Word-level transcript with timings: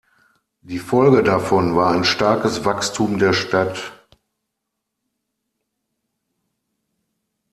Die 0.63 0.79
Folge 0.79 1.21
davon 1.21 1.75
war 1.75 1.91
ein 1.93 2.03
starkes 2.03 2.65
Wachstum 2.65 3.19
der 3.19 3.33
Stadt. 3.33 3.91